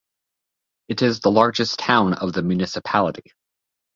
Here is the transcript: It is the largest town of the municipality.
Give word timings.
It 0.87 1.03
is 1.03 1.19
the 1.19 1.29
largest 1.29 1.77
town 1.77 2.15
of 2.15 2.33
the 2.33 2.41
municipality. 2.41 3.33